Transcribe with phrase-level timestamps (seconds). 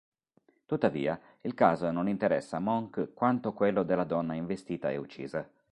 [0.65, 5.47] Tuttavia, il caso non interessa a Monk quanto quello della donna investita e uccisa.